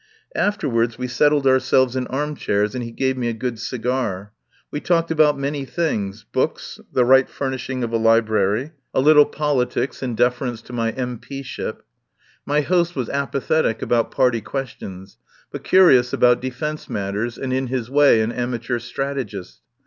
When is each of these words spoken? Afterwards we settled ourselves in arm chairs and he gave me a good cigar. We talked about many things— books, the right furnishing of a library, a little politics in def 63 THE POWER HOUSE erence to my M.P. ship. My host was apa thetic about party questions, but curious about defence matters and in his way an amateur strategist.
Afterwards 0.33 0.97
we 0.97 1.07
settled 1.07 1.45
ourselves 1.45 1.95
in 1.95 2.07
arm 2.07 2.35
chairs 2.35 2.73
and 2.73 2.83
he 2.83 2.89
gave 2.89 3.17
me 3.17 3.29
a 3.29 3.33
good 3.33 3.59
cigar. 3.59 4.33
We 4.71 4.79
talked 4.79 5.11
about 5.11 5.37
many 5.37 5.63
things— 5.63 6.25
books, 6.33 6.79
the 6.91 7.05
right 7.05 7.29
furnishing 7.29 7.83
of 7.83 7.93
a 7.93 7.97
library, 7.97 8.71
a 8.95 8.99
little 8.99 9.27
politics 9.27 10.01
in 10.01 10.15
def 10.15 10.39
63 10.39 10.39
THE 10.39 10.39
POWER 10.39 10.51
HOUSE 10.51 10.61
erence 10.63 10.65
to 10.65 10.73
my 10.73 10.91
M.P. 10.93 11.43
ship. 11.43 11.83
My 12.47 12.61
host 12.61 12.95
was 12.95 13.09
apa 13.09 13.41
thetic 13.41 13.83
about 13.83 14.09
party 14.09 14.41
questions, 14.41 15.19
but 15.51 15.63
curious 15.63 16.13
about 16.13 16.41
defence 16.41 16.89
matters 16.89 17.37
and 17.37 17.53
in 17.53 17.67
his 17.67 17.91
way 17.91 18.21
an 18.21 18.31
amateur 18.31 18.79
strategist. 18.79 19.61